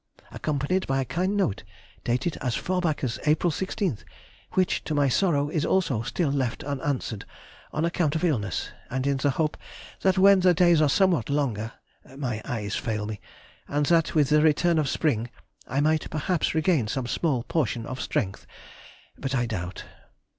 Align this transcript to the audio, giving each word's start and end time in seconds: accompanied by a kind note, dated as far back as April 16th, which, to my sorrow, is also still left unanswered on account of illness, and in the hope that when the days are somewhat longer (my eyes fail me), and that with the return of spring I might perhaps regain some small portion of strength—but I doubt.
accompanied 0.31 0.87
by 0.87 0.99
a 0.99 1.05
kind 1.05 1.37
note, 1.37 1.63
dated 2.03 2.35
as 2.37 2.55
far 2.55 2.81
back 2.81 3.03
as 3.03 3.19
April 3.27 3.51
16th, 3.51 4.03
which, 4.53 4.83
to 4.83 4.95
my 4.95 5.07
sorrow, 5.07 5.47
is 5.51 5.63
also 5.63 6.01
still 6.01 6.31
left 6.31 6.63
unanswered 6.63 7.23
on 7.71 7.85
account 7.85 8.15
of 8.15 8.23
illness, 8.23 8.71
and 8.89 9.05
in 9.05 9.17
the 9.17 9.29
hope 9.29 9.55
that 10.01 10.17
when 10.17 10.39
the 10.39 10.55
days 10.55 10.81
are 10.81 10.89
somewhat 10.89 11.29
longer 11.29 11.73
(my 12.17 12.41
eyes 12.45 12.75
fail 12.75 13.05
me), 13.05 13.21
and 13.67 13.85
that 13.85 14.15
with 14.15 14.29
the 14.29 14.41
return 14.41 14.79
of 14.79 14.89
spring 14.89 15.29
I 15.67 15.81
might 15.81 16.09
perhaps 16.09 16.55
regain 16.55 16.87
some 16.87 17.05
small 17.05 17.43
portion 17.43 17.85
of 17.85 18.01
strength—but 18.01 19.35
I 19.35 19.45
doubt. 19.45 19.83